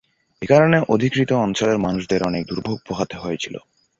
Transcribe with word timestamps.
এ 0.41 0.47
কারণে 0.47 0.77
অধিকৃত 0.89 1.31
অঞ্চলের 1.43 1.77
মানুষদের 1.77 2.21
অনেক 2.23 2.43
দুর্ভোগ 2.45 2.77
পোহাতে 2.87 3.15
হয়েছিল। 3.17 3.55